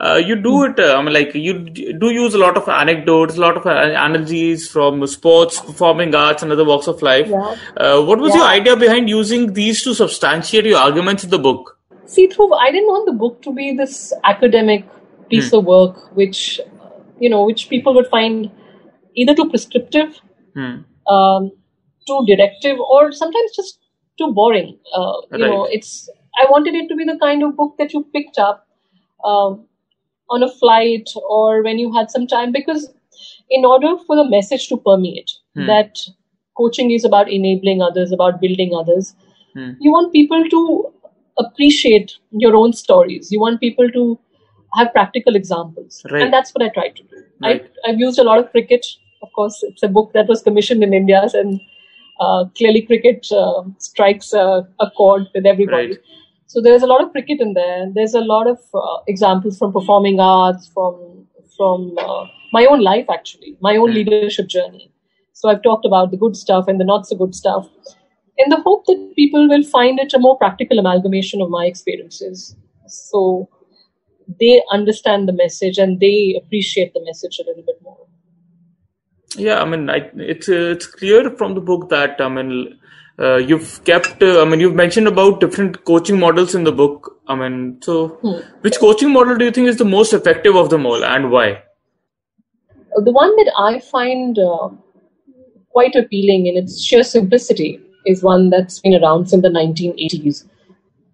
uh, 0.00 0.20
you 0.24 0.36
do 0.36 0.64
it. 0.64 0.78
Uh, 0.78 0.96
I 0.96 1.02
mean, 1.02 1.14
like 1.14 1.34
you 1.34 1.58
do 2.04 2.10
use 2.10 2.34
a 2.34 2.38
lot 2.38 2.56
of 2.56 2.68
anecdotes, 2.68 3.36
a 3.36 3.40
lot 3.40 3.56
of 3.56 3.66
uh, 3.66 3.70
analogies 3.70 4.68
from 4.68 5.06
sports, 5.06 5.60
performing 5.60 6.14
arts, 6.14 6.42
and 6.42 6.52
other 6.52 6.64
walks 6.64 6.86
of 6.86 7.02
life. 7.02 7.26
Yeah. 7.28 7.56
Uh, 7.76 8.02
what 8.02 8.20
was 8.20 8.34
your 8.34 8.44
idea 8.44 8.76
behind 8.76 9.08
using 9.08 9.52
these 9.54 9.82
to 9.84 9.94
substantiate 9.94 10.66
your 10.66 10.78
arguments 10.78 11.24
in 11.24 11.30
the 11.30 11.38
book? 11.38 11.74
see 12.12 12.26
through 12.26 12.52
i 12.54 12.70
didn't 12.74 12.88
want 12.88 13.06
the 13.06 13.16
book 13.22 13.40
to 13.46 13.52
be 13.52 13.72
this 13.80 14.12
academic 14.24 14.84
piece 15.30 15.52
of 15.52 15.64
work 15.64 16.14
which 16.16 16.60
you 17.18 17.28
know 17.28 17.44
which 17.44 17.68
people 17.68 17.94
would 17.94 18.06
find 18.08 18.50
either 19.14 19.34
too 19.34 19.48
prescriptive 19.48 20.20
Hmm. 20.54 20.76
um, 21.08 21.52
too 22.06 22.24
directive 22.26 22.78
or 22.80 23.12
sometimes 23.12 23.56
just 23.56 23.78
too 24.18 24.32
boring 24.32 24.78
uh, 24.94 25.14
you 25.30 25.44
know 25.44 25.64
it's 25.70 26.08
i 26.42 26.46
wanted 26.50 26.74
it 26.74 26.88
to 26.88 26.96
be 26.96 27.04
the 27.04 27.18
kind 27.20 27.42
of 27.42 27.56
book 27.56 27.74
that 27.78 27.92
you 27.92 28.04
picked 28.16 28.38
up 28.38 28.66
um, 29.24 29.66
on 30.30 30.42
a 30.42 30.50
flight 30.50 31.08
or 31.28 31.62
when 31.62 31.78
you 31.78 31.92
had 31.92 32.10
some 32.10 32.26
time 32.26 32.52
because 32.52 32.88
in 33.50 33.64
order 33.64 33.96
for 34.06 34.16
the 34.16 34.28
message 34.36 34.68
to 34.68 34.76
permeate 34.88 35.32
Hmm. 35.54 35.66
that 35.72 35.98
coaching 36.56 36.90
is 36.90 37.04
about 37.04 37.30
enabling 37.38 37.82
others 37.82 38.12
about 38.18 38.40
building 38.40 38.74
others 38.82 39.14
Hmm. 39.54 39.70
you 39.80 39.92
want 39.92 40.12
people 40.12 40.48
to 40.54 40.62
appreciate 41.44 42.12
your 42.44 42.54
own 42.60 42.72
stories 42.72 43.30
you 43.32 43.40
want 43.40 43.60
people 43.60 43.90
to 43.98 44.04
have 44.76 44.92
practical 44.92 45.34
examples 45.36 46.02
Right. 46.10 46.22
and 46.22 46.32
that's 46.32 46.52
what 46.54 46.62
i 46.64 46.68
try 46.68 46.88
to 46.88 47.02
do 47.02 47.22
Right. 47.42 47.64
I, 47.84 47.90
i've 47.90 47.98
used 48.00 48.18
a 48.18 48.24
lot 48.24 48.38
of 48.38 48.50
cricket 48.50 48.84
of 49.22 49.32
course 49.32 49.62
it's 49.62 49.82
a 49.82 49.88
book 49.88 50.12
that 50.14 50.28
was 50.28 50.42
commissioned 50.42 50.82
in 50.82 50.92
india 50.94 51.22
and 51.34 51.60
uh, 52.20 52.44
clearly 52.56 52.82
cricket 52.82 53.26
uh, 53.42 53.62
strikes 53.78 54.32
uh, 54.34 54.62
a 54.80 54.90
chord 55.00 55.26
with 55.34 55.46
everybody 55.46 55.88
Right. 55.92 55.98
so 56.46 56.60
there's 56.60 56.82
a 56.82 56.86
lot 56.92 57.02
of 57.04 57.12
cricket 57.12 57.40
in 57.40 57.54
there 57.54 57.82
and 57.82 57.94
there's 57.94 58.14
a 58.14 58.20
lot 58.34 58.46
of 58.54 58.58
uh, 58.74 58.96
examples 59.14 59.58
from 59.58 59.72
performing 59.78 60.20
arts 60.20 60.66
from 60.74 60.94
from 61.56 61.96
uh, 62.06 62.24
my 62.56 62.64
own 62.72 62.80
life 62.90 63.06
actually 63.18 63.56
my 63.68 63.76
own 63.76 63.90
Hmm. 63.90 63.98
leadership 63.98 64.48
journey 64.56 64.86
so 65.38 65.48
i've 65.50 65.62
talked 65.68 65.86
about 65.92 66.10
the 66.12 66.20
good 66.24 66.36
stuff 66.44 66.68
and 66.72 66.80
the 66.80 66.88
not 66.92 67.06
so 67.10 67.16
good 67.22 67.34
stuff 67.42 67.66
in 68.44 68.50
the 68.54 68.60
hope 68.66 68.82
that 68.88 69.00
people 69.20 69.48
will 69.52 69.64
find 69.76 69.98
it 70.04 70.12
a 70.14 70.18
more 70.26 70.36
practical 70.42 70.78
amalgamation 70.82 71.40
of 71.46 71.50
my 71.54 71.64
experiences 71.72 72.44
so 72.96 73.22
they 74.40 74.62
understand 74.70 75.28
the 75.28 75.32
message 75.32 75.78
and 75.78 76.00
they 76.00 76.40
appreciate 76.42 76.92
the 76.92 77.04
message 77.04 77.40
a 77.40 77.48
little 77.48 77.62
bit 77.62 77.80
more 77.82 77.98
Yeah, 79.36 79.60
I 79.62 79.64
mean, 79.64 79.88
I, 79.90 80.10
it's 80.16 80.48
uh, 80.48 80.74
it's 80.74 80.86
clear 80.86 81.30
from 81.36 81.54
the 81.54 81.60
book 81.60 81.88
that 81.90 82.20
I 82.20 82.28
mean, 82.28 82.78
uh, 83.18 83.36
you've 83.36 83.84
kept. 83.84 84.22
Uh, 84.22 84.40
I 84.40 84.44
mean, 84.44 84.60
you've 84.60 84.74
mentioned 84.74 85.08
about 85.08 85.40
different 85.40 85.84
coaching 85.84 86.18
models 86.18 86.54
in 86.54 86.64
the 86.64 86.72
book. 86.72 87.20
I 87.26 87.34
mean, 87.34 87.78
so 87.82 88.08
which 88.62 88.78
coaching 88.78 89.12
model 89.12 89.36
do 89.36 89.44
you 89.44 89.50
think 89.50 89.68
is 89.68 89.76
the 89.76 89.84
most 89.84 90.12
effective 90.12 90.56
of 90.56 90.70
them 90.70 90.86
all, 90.86 91.04
and 91.04 91.30
why? 91.30 91.62
The 93.08 93.12
one 93.12 93.36
that 93.36 93.52
I 93.56 93.80
find 93.80 94.38
uh, 94.38 94.70
quite 95.70 95.94
appealing 95.94 96.46
in 96.46 96.56
its 96.56 96.82
sheer 96.82 97.02
simplicity 97.02 97.80
is 98.06 98.22
one 98.22 98.50
that's 98.50 98.80
been 98.80 99.00
around 99.02 99.28
since 99.28 99.42
the 99.42 99.50
1980s. 99.50 100.44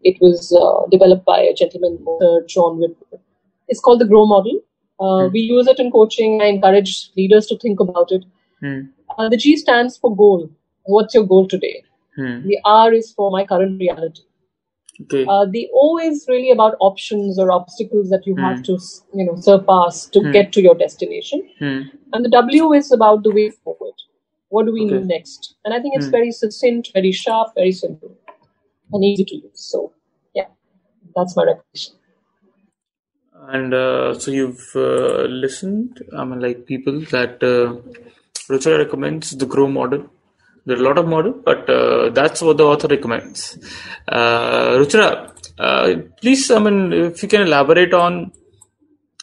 It 0.04 0.20
was 0.20 0.52
uh, 0.52 0.86
developed 0.90 1.24
by 1.24 1.40
a 1.40 1.54
gentleman, 1.54 1.98
John 2.46 2.78
Whitmore. 2.78 3.20
It's 3.68 3.80
called 3.80 4.00
the 4.00 4.06
GROW 4.06 4.26
model. 4.26 4.60
Uh, 5.00 5.28
We 5.32 5.40
use 5.40 5.66
it 5.66 5.80
in 5.80 5.90
coaching. 5.90 6.42
I 6.42 6.46
encourage 6.46 7.10
leaders 7.16 7.46
to 7.46 7.58
think 7.58 7.80
about 7.80 8.12
it. 8.12 8.24
Hmm. 8.60 8.80
Uh, 9.18 9.28
the 9.28 9.36
G 9.36 9.56
stands 9.56 9.96
for 9.96 10.14
goal. 10.14 10.50
What's 10.84 11.14
your 11.14 11.24
goal 11.24 11.48
today? 11.48 11.82
Hmm. 12.16 12.46
The 12.46 12.58
R 12.64 12.92
is 12.92 13.12
for 13.12 13.30
my 13.30 13.44
current 13.44 13.80
reality. 13.80 14.22
Okay. 15.02 15.24
Uh, 15.28 15.46
the 15.50 15.68
O 15.74 15.98
is 15.98 16.26
really 16.28 16.50
about 16.50 16.76
options 16.80 17.38
or 17.38 17.50
obstacles 17.50 18.10
that 18.10 18.26
you 18.26 18.36
have 18.36 18.62
to, 18.64 18.78
you 19.12 19.24
know, 19.24 19.34
surpass 19.36 20.06
to 20.06 20.22
get 20.30 20.52
to 20.52 20.62
your 20.62 20.74
destination. 20.76 21.48
Hmm. 21.58 21.80
And 22.12 22.24
the 22.24 22.30
W 22.30 22.72
is 22.74 22.92
about 22.92 23.24
the 23.24 23.32
way 23.32 23.50
forward. 23.50 23.94
What 24.50 24.66
do 24.66 24.72
we 24.72 24.88
do 24.88 25.00
next? 25.00 25.56
And 25.64 25.74
I 25.74 25.80
think 25.80 25.96
it's 25.96 26.06
very 26.06 26.30
succinct, 26.30 26.92
very 26.94 27.10
sharp, 27.10 27.54
very 27.56 27.72
simple, 27.72 28.16
and 28.92 29.04
easy 29.04 29.24
to 29.24 29.34
use. 29.36 29.60
So, 29.72 29.92
yeah, 30.34 30.48
that's 31.14 31.36
my 31.36 31.44
recommendation. 31.44 31.94
And 33.48 33.74
uh, 33.74 34.18
so 34.18 34.30
you've 34.30 34.70
uh, 34.74 35.24
listened. 35.24 36.02
I 36.16 36.24
mean, 36.24 36.40
like 36.40 36.66
people 36.66 37.00
that 37.10 37.42
uh, 37.42 37.76
Ruchira 38.48 38.78
recommends 38.78 39.30
the 39.32 39.46
Grow 39.46 39.68
model. 39.68 40.10
There 40.66 40.76
are 40.76 40.80
a 40.80 40.82
lot 40.82 40.98
of 40.98 41.06
models, 41.06 41.42
but 41.44 41.68
uh, 41.68 42.08
that's 42.10 42.40
what 42.40 42.56
the 42.56 42.64
author 42.64 42.88
recommends. 42.88 43.58
Uh, 44.08 44.78
Ruchira, 44.78 45.30
uh, 45.58 45.94
please, 46.20 46.50
I 46.50 46.58
mean, 46.58 46.92
if 46.92 47.22
you 47.22 47.28
can 47.28 47.42
elaborate 47.42 47.92
on 47.92 48.32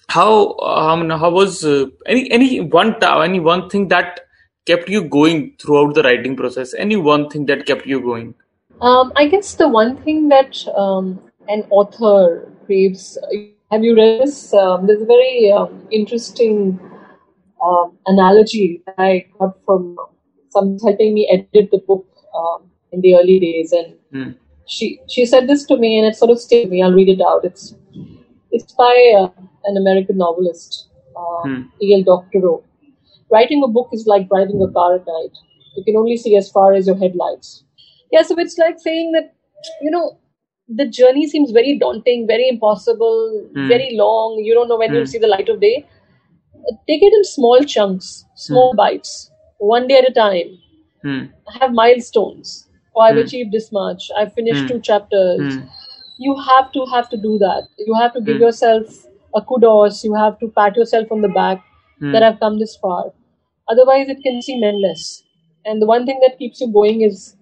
how, 0.08 0.56
I 0.62 0.96
mean, 0.98 1.10
how 1.10 1.32
was 1.32 1.66
uh, 1.66 1.86
any 2.06 2.30
any 2.32 2.60
one 2.60 2.96
any 3.02 3.40
one 3.40 3.70
thing 3.70 3.88
that 3.88 4.20
kept 4.66 4.88
you 4.90 5.04
going 5.04 5.56
throughout 5.60 5.96
the 5.96 6.04
writing 6.04 6.36
process? 6.36 6.76
Any 6.76 6.96
one 6.96 7.30
thing 7.30 7.48
that 7.48 7.66
kept 7.66 7.88
you 7.88 8.02
going? 8.02 8.36
Um, 8.82 9.12
I 9.16 9.28
guess 9.28 9.56
the 9.56 9.68
one 9.68 9.98
thing 10.04 10.30
that 10.30 10.66
um, 10.76 11.20
an 11.48 11.64
author 11.70 12.52
craves. 12.66 13.18
Have 13.72 13.84
you 13.84 13.96
read 13.96 14.22
this? 14.22 14.54
Um, 14.54 14.88
there's 14.88 15.02
a 15.02 15.06
very 15.06 15.52
um, 15.52 15.88
interesting 15.92 16.80
um, 17.64 17.98
analogy 18.08 18.82
that 18.86 18.96
I 18.98 19.26
got 19.40 19.58
from 19.66 19.98
some 20.50 20.78
helping 20.84 21.14
me 21.14 21.28
edit 21.32 21.70
the 21.72 21.78
book 21.80 22.06
um, 22.36 22.70
in 22.92 23.02
the 23.02 23.16
early 23.16 23.40
days, 23.40 23.72
and 23.72 23.94
Hmm. 24.12 24.32
she 24.68 25.00
she 25.08 25.26
said 25.26 25.48
this 25.48 25.66
to 25.68 25.78
me, 25.78 25.98
and 25.98 26.08
it 26.08 26.16
sort 26.16 26.32
of 26.32 26.40
stayed 26.40 26.64
with 26.66 26.72
me. 26.72 26.82
I'll 26.84 26.94
read 27.00 27.10
it 27.10 27.22
out. 27.22 27.46
It's 27.46 27.76
it's 28.52 28.74
by 28.74 28.96
uh, 29.20 29.30
an 29.66 29.78
American 29.78 30.18
novelist, 30.18 30.90
uh, 31.16 31.42
Hmm. 31.46 31.62
E.L. 31.82 32.04
Doctorow. 32.04 32.64
Writing 33.32 33.64
a 33.64 33.68
book 33.68 33.90
is 33.94 34.06
like 34.08 34.28
driving 34.28 34.62
a 34.62 34.72
car 34.80 34.96
at 34.96 35.06
night. 35.08 35.38
You 35.78 35.84
can 35.86 35.96
only 35.98 36.18
see 36.18 36.36
as 36.38 36.50
far 36.52 36.74
as 36.74 36.88
your 36.88 36.98
headlights. 36.98 37.64
Yeah, 38.12 38.24
so 38.24 38.36
it's 38.38 38.58
like 38.58 38.80
saying 38.80 39.12
that, 39.14 39.34
you 39.82 39.92
know, 39.92 40.18
the 40.68 40.86
journey 40.86 41.28
seems 41.28 41.52
very 41.52 41.78
daunting, 41.78 42.28
very 42.28 42.48
impossible, 42.50 43.48
Hmm. 43.54 43.68
very 43.68 43.96
long. 43.96 44.40
You 44.40 44.54
don't 44.54 44.70
know 44.70 44.78
when 44.78 44.90
Hmm. 44.92 44.96
you'll 44.98 45.12
see 45.14 45.20
the 45.20 45.28
light 45.36 45.50
of 45.50 45.60
day. 45.62 45.86
Take 46.88 47.04
it 47.04 47.14
in 47.14 47.24
small 47.24 47.64
chunks, 47.64 48.26
small 48.36 48.74
bites, 48.74 49.32
one 49.58 49.88
day 49.88 49.98
at 50.00 50.10
a 50.10 50.14
time. 50.14 50.58
Hmm. 51.04 51.22
Have 51.60 51.74
milestones. 51.74 52.68
Oh, 52.96 53.02
I've 53.02 53.16
Hmm. 53.16 53.22
achieved 53.26 53.52
this 53.52 53.72
much. 53.72 54.10
I've 54.18 54.34
finished 54.34 54.64
Hmm. 54.64 54.74
two 54.74 54.80
chapters. 54.90 55.58
Hmm. 55.58 55.66
You 56.28 56.36
have 56.50 56.72
to 56.74 56.86
have 56.94 57.10
to 57.10 57.18
do 57.18 57.38
that. 57.40 57.68
You 57.88 57.94
have 58.02 58.14
to 58.14 58.22
give 58.30 58.38
Hmm. 58.38 58.44
yourself 58.48 58.98
a 59.36 59.42
kudos. 59.52 60.04
You 60.06 60.14
have 60.16 60.40
to 60.40 60.50
pat 60.60 60.76
yourself 60.82 61.12
on 61.18 61.22
the 61.28 61.34
back 61.40 61.64
Hmm. 62.00 62.12
that 62.14 62.24
I've 62.30 62.40
come 62.46 62.60
this 62.60 62.76
far. 62.86 63.02
Otherwise, 63.76 64.10
it 64.16 64.22
can 64.28 64.42
seem 64.50 64.64
endless. 64.72 65.06
And 65.66 65.82
the 65.82 65.86
one 65.94 66.06
thing 66.06 66.20
that 66.26 66.38
keeps 66.44 66.62
you 66.62 66.68
going 66.80 67.02
is 67.10 67.36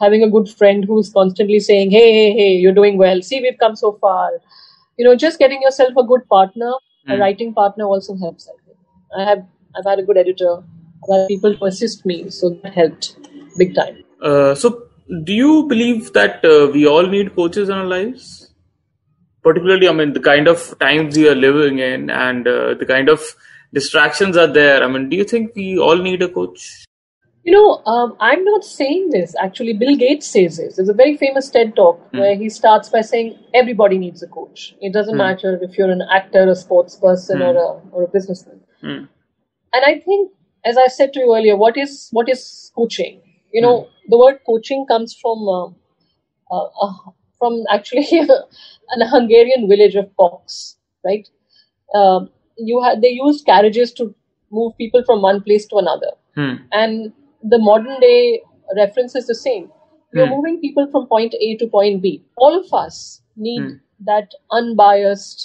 having 0.00 0.22
a 0.22 0.30
good 0.30 0.48
friend 0.48 0.84
who's 0.84 1.12
constantly 1.12 1.60
saying, 1.60 1.90
"Hey, 1.90 2.06
hey, 2.18 2.32
hey, 2.40 2.50
you're 2.64 2.78
doing 2.80 2.98
well. 2.98 3.22
See, 3.22 3.40
we've 3.40 3.58
come 3.64 3.76
so 3.76 3.92
far." 4.06 4.30
You 4.98 5.04
know, 5.04 5.14
just 5.24 5.38
getting 5.38 5.62
yourself 5.62 5.96
a 5.96 6.04
good 6.12 6.26
partner, 6.28 6.72
a 7.08 7.14
Hmm. 7.14 7.20
writing 7.20 7.52
partner, 7.60 7.84
also 7.96 8.16
helps. 8.24 8.48
I 8.52 8.56
think. 8.64 8.78
I 9.18 9.24
have, 9.30 9.44
I've 9.78 9.84
had 9.92 9.98
a 9.98 10.02
good 10.10 10.18
editor. 10.24 10.52
I've 11.04 11.14
had 11.14 11.28
people 11.28 11.56
to 11.56 11.64
assist 11.66 12.06
me, 12.06 12.18
so 12.30 12.50
that 12.62 12.74
helped 12.74 13.10
big 13.58 13.74
time. 13.74 14.02
Uh, 14.22 14.54
so, 14.54 14.72
do 15.24 15.32
you 15.32 15.66
believe 15.68 16.12
that 16.14 16.44
uh, 16.44 16.70
we 16.72 16.86
all 16.86 17.06
need 17.06 17.34
coaches 17.36 17.68
in 17.68 17.76
our 17.76 17.84
lives? 17.84 18.30
Particularly, 19.42 19.88
I 19.88 19.92
mean, 19.92 20.12
the 20.12 20.20
kind 20.20 20.48
of 20.48 20.76
times 20.80 21.16
we 21.16 21.28
are 21.28 21.34
living 21.34 21.78
in 21.78 22.10
and 22.10 22.48
uh, 22.48 22.74
the 22.74 22.86
kind 22.86 23.08
of 23.08 23.22
distractions 23.72 24.36
are 24.36 24.46
there. 24.46 24.82
I 24.82 24.88
mean, 24.88 25.08
do 25.08 25.16
you 25.16 25.24
think 25.24 25.54
we 25.54 25.78
all 25.78 25.96
need 25.96 26.22
a 26.22 26.28
coach? 26.28 26.84
You 27.46 27.52
know, 27.52 27.80
um, 27.86 28.16
I'm 28.18 28.44
not 28.44 28.64
saying 28.64 29.10
this. 29.10 29.34
Actually, 29.40 29.72
Bill 29.74 29.94
Gates 29.94 30.26
says 30.26 30.56
this. 30.56 30.76
There's 30.76 30.88
a 30.88 30.92
very 31.00 31.16
famous 31.16 31.48
TED 31.48 31.76
talk 31.76 32.00
where 32.12 32.34
he 32.34 32.48
starts 32.48 32.88
by 32.88 33.02
saying 33.02 33.38
everybody 33.54 33.98
needs 33.98 34.20
a 34.20 34.26
coach. 34.26 34.74
It 34.80 34.92
doesn't 34.92 35.16
matter 35.16 35.56
if 35.62 35.78
you're 35.78 35.92
an 35.92 36.02
actor, 36.12 36.42
a 36.48 36.56
sports 36.56 36.96
person, 36.96 37.42
or 37.42 37.54
a 37.56 37.68
or 37.92 38.02
a 38.02 38.08
businessman. 38.08 38.58
Hmm. 38.80 39.04
And 39.76 39.84
I 39.90 40.00
think, 40.00 40.32
as 40.64 40.76
I 40.76 40.88
said 40.88 41.12
to 41.12 41.20
you 41.20 41.36
earlier, 41.36 41.56
what 41.56 41.76
is 41.76 42.08
what 42.10 42.28
is 42.28 42.72
coaching? 42.74 43.20
You 43.52 43.62
know, 43.62 43.88
the 44.08 44.18
word 44.18 44.40
coaching 44.44 44.84
comes 44.88 45.14
from 45.14 45.46
uh, 45.48 45.66
uh, 46.50 46.64
uh, 46.86 46.94
from 47.38 47.62
actually 47.70 48.08
an 48.96 49.06
Hungarian 49.14 49.68
village 49.68 49.94
of 49.94 50.10
Kocs, 50.18 50.78
right? 51.04 51.28
Um, 51.94 52.28
you 52.56 52.82
had 52.82 53.02
they 53.02 53.10
used 53.10 53.46
carriages 53.46 53.92
to 54.00 54.12
move 54.50 54.76
people 54.78 55.04
from 55.04 55.22
one 55.22 55.40
place 55.42 55.66
to 55.66 55.76
another 55.76 56.10
Hmm. 56.36 56.56
and 56.70 57.12
the 57.42 57.58
modern 57.58 58.00
day 58.00 58.42
reference 58.76 59.14
is 59.14 59.26
the 59.26 59.34
same. 59.34 59.70
We're 60.12 60.26
Hmm. 60.26 60.30
moving 60.36 60.60
people 60.60 60.86
from 60.90 61.06
point 61.06 61.34
A 61.40 61.56
to 61.56 61.66
point 61.66 62.02
B. 62.02 62.12
All 62.36 62.58
of 62.58 62.72
us 62.82 63.22
need 63.36 63.62
Hmm. 63.68 63.76
that 64.10 64.34
unbiased 64.60 65.44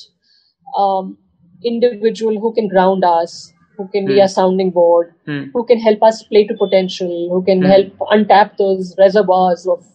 um, 0.77 1.17
individual 1.63 2.39
who 2.39 2.53
can 2.53 2.67
ground 2.67 3.03
us, 3.03 3.53
who 3.77 3.87
can 3.87 4.07
be 4.07 4.17
Hmm. 4.19 4.25
a 4.25 4.29
sounding 4.35 4.71
board, 4.77 5.13
Hmm. 5.25 5.43
who 5.53 5.63
can 5.71 5.79
help 5.87 6.03
us 6.09 6.21
play 6.23 6.43
to 6.51 6.55
potential, 6.63 7.13
who 7.33 7.41
can 7.49 7.61
Hmm. 7.61 7.71
help 7.73 8.05
untap 8.17 8.57
those 8.63 8.95
reservoirs 9.03 9.67
of 9.75 9.85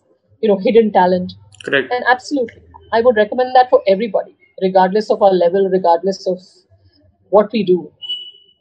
you 0.42 0.48
know 0.52 0.58
hidden 0.68 0.92
talent. 0.98 1.34
Correct. 1.64 1.92
And 1.92 2.04
absolutely, 2.16 2.62
I 2.92 3.00
would 3.00 3.16
recommend 3.24 3.54
that 3.56 3.70
for 3.70 3.82
everybody, 3.96 4.36
regardless 4.68 5.10
of 5.16 5.22
our 5.22 5.32
level, 5.44 5.68
regardless 5.78 6.26
of 6.34 6.40
what 7.30 7.52
we 7.52 7.62
do. 7.64 7.78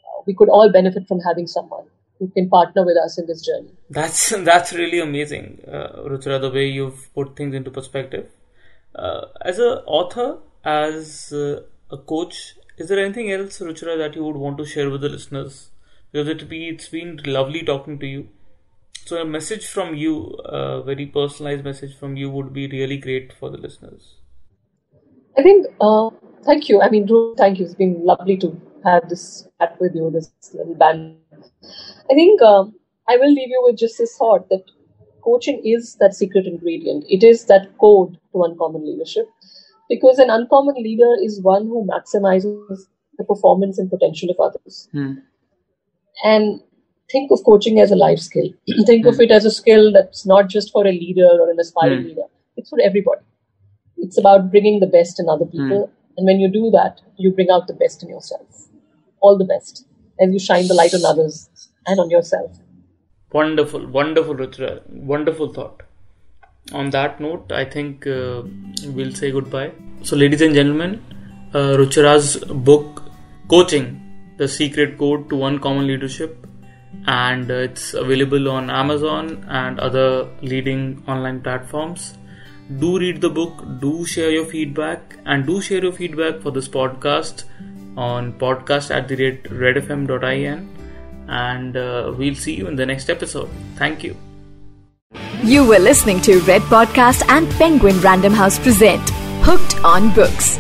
Uh, 0.10 0.22
We 0.27 0.34
could 0.34 0.50
all 0.50 0.72
benefit 0.72 1.08
from 1.08 1.20
having 1.30 1.48
someone 1.48 1.86
who 2.25 2.32
can 2.34 2.50
partner 2.50 2.86
with 2.86 2.98
us 2.98 3.17
in 3.17 3.27
this 3.27 3.46
journey. 3.46 3.72
That's 3.89 4.29
that's 4.51 4.74
really 4.74 5.00
amazing, 5.00 5.62
uh, 5.67 6.03
Ruchira, 6.12 6.39
the 6.41 6.50
way 6.50 6.67
you've 6.67 7.13
put 7.13 7.36
things 7.36 7.53
into 7.53 7.72
perspective. 7.72 8.27
Uh, 8.96 9.25
as 9.41 9.60
an 9.60 9.79
author, 9.86 10.39
as 10.63 11.34
uh, 11.34 11.62
a 11.91 11.98
coach, 11.98 12.55
is 12.77 12.89
there 12.89 13.03
anything 13.03 13.32
else, 13.32 13.60
Ruchira, 13.60 13.98
that 13.98 14.15
you 14.15 14.24
would 14.24 14.38
want 14.38 14.58
to 14.58 14.65
share 14.65 14.89
with 14.89 15.01
the 15.01 15.10
listeners? 15.10 15.70
Because 16.12 16.27
it 16.27 16.50
be 16.50 16.70
it's 16.70 16.89
been 16.89 17.20
lovely 17.25 17.63
talking 17.63 18.00
to 18.00 18.08
you. 18.08 18.29
So 19.05 19.17
a 19.22 19.25
message 19.25 19.67
from 19.67 19.96
you, 19.96 20.29
a 20.46 20.82
very 20.82 21.05
personalized 21.05 21.63
message 21.63 21.96
from 21.98 22.17
you, 22.17 22.29
would 22.29 22.53
be 22.53 22.67
really 22.67 22.98
great 22.98 23.34
for 23.34 23.50
the 23.51 23.58
listeners. 23.58 24.15
I 25.38 25.44
think, 25.44 25.67
uh, 25.82 26.10
thank 26.44 26.70
you. 26.70 26.82
I 26.82 26.89
mean, 26.89 27.05
Dhruv, 27.05 27.38
thank 27.38 27.60
you. 27.60 27.65
It's 27.65 27.75
been 27.75 28.03
lovely 28.03 28.38
to 28.38 28.60
have 28.86 29.10
this 29.10 29.48
chat 29.60 29.75
with 29.79 29.94
you, 29.96 30.10
this 30.10 30.32
little 30.53 30.75
band. 30.75 31.17
I 32.10 32.14
think 32.14 32.42
um, 32.42 32.75
I 33.08 33.18
will 33.18 33.32
leave 33.32 33.50
you 33.50 33.62
with 33.66 33.78
just 33.78 33.98
this 33.98 34.18
thought 34.18 34.50
that 34.50 34.64
coaching 35.24 35.62
is 35.66 35.96
that 36.00 36.14
secret 36.14 36.46
ingredient. 36.46 37.06
It 37.10 37.24
is 37.24 37.46
that 37.46 37.78
code 37.80 38.18
to 38.34 38.44
uncommon 38.44 38.86
leadership 38.86 39.28
because 39.90 40.20
an 40.20 40.30
uncommon 40.30 40.75
leader 40.75 41.16
is 41.22 41.42
one 41.42 41.66
who 41.66 41.88
maximizes 41.88 42.82
the 43.18 43.24
performance 43.24 43.80
and 43.80 43.90
potential 43.90 44.30
of 44.30 44.40
others. 44.40 44.90
Hmm. 44.92 45.14
And 46.24 46.62
think 47.12 47.32
of 47.32 47.44
coaching 47.46 47.80
as 47.80 47.92
a 47.92 47.96
life 47.96 48.20
skill. 48.20 48.50
think 48.86 49.06
of 49.06 49.20
it 49.20 49.32
as 49.32 49.46
a 49.46 49.52
skill 49.52 49.92
that's 49.92 50.25
not 50.25 50.50
just 50.50 50.72
for 50.72 50.86
a 50.86 50.92
leader 50.92 51.28
or 51.28 51.50
an 51.50 51.60
aspiring 51.60 52.02
Hmm. 52.02 52.08
leader, 52.08 52.28
it's 52.58 52.70
for 52.70 52.80
everybody. 52.82 53.22
It's 53.98 54.18
about 54.20 54.52
bringing 54.52 54.80
the 54.80 54.88
best 54.88 55.20
in 55.20 55.30
other 55.30 55.46
people. 55.46 55.92
And 56.18 56.25
when 56.25 56.40
you 56.40 56.50
do 56.52 56.70
that, 56.72 57.02
you 57.18 57.32
bring 57.32 57.50
out 57.50 57.68
the 57.68 57.74
best 57.74 58.04
in 58.04 58.10
yourself. 58.10 58.70
All 59.20 59.38
the 59.38 59.46
best. 59.46 59.86
As 60.19 60.31
you 60.31 60.39
shine 60.39 60.67
the 60.67 60.74
light 60.74 60.93
on 60.93 61.05
others 61.05 61.50
and 61.88 62.00
on 62.00 62.10
yourself. 62.10 62.51
Wonderful, 63.31 63.86
wonderful, 63.88 64.36
Ruchira. 64.36 64.81
Wonderful 64.89 65.53
thought. 65.53 65.84
On 66.72 66.89
that 66.91 67.19
note, 67.19 67.51
I 67.51 67.65
think 67.65 68.07
uh, 68.07 68.43
we'll 68.86 69.13
say 69.13 69.31
goodbye. 69.31 69.72
So, 70.03 70.15
ladies 70.15 70.41
and 70.41 70.55
gentlemen, 70.55 71.03
uh, 71.53 71.75
Ruchira's 71.77 72.38
book, 72.38 73.03
Coaching 73.50 74.01
The 74.38 74.48
Secret 74.48 74.98
Code 74.98 75.29
to 75.29 75.45
Uncommon 75.45 75.86
Leadership, 75.86 76.48
and 77.07 77.51
uh, 77.51 77.55
it's 77.55 77.93
available 77.93 78.50
on 78.50 78.69
Amazon 78.69 79.45
and 79.50 79.79
other 79.79 80.27
leading 80.41 81.03
online 81.07 81.41
platforms. 81.41 82.17
Do 82.79 82.98
read 82.98 83.22
the 83.22 83.29
book, 83.29 83.63
do 83.79 84.05
share 84.05 84.31
your 84.31 84.45
feedback, 84.45 85.17
and 85.25 85.45
do 85.45 85.62
share 85.62 85.84
your 85.84 85.91
feedback 85.91 86.41
for 86.41 86.51
this 86.51 86.67
podcast 86.67 87.43
on 87.98 88.34
podcast 88.34 88.94
at 88.94 89.08
the 89.08 89.16
rate 89.16 89.44
redfm.in 89.44 90.70
and 91.28 91.78
uh, 91.78 92.14
we'll 92.18 92.36
see 92.36 92.54
you 92.54 92.68
in 92.68 92.75
the 92.75 92.86
next 92.86 93.10
episode. 93.10 93.50
Thank 93.75 94.04
you. 94.04 94.16
You 95.44 95.68
were 95.68 95.80
listening 95.80 96.22
to 96.22 96.40
Red 96.42 96.62
Podcast 96.64 97.24
and 97.30 97.50
Penguin 97.52 98.00
Random 98.02 98.34
House 98.34 98.60
present 98.60 99.02
Hooked 99.44 99.84
on 99.84 100.14
Books. 100.14 100.60